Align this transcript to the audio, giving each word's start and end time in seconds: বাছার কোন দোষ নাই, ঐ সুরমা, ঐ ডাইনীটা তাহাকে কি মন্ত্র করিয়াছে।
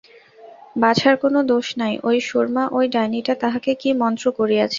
বাছার 0.75 1.15
কোন 1.17 1.35
দোষ 1.47 1.67
নাই, 1.77 1.93
ঐ 2.03 2.11
সুরমা, 2.19 2.63
ঐ 2.71 2.79
ডাইনীটা 2.87 3.33
তাহাকে 3.35 3.71
কি 3.75 3.89
মন্ত্র 4.01 4.25
করিয়াছে। 4.39 4.69